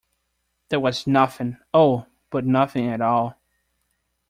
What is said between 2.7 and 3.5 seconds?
at all.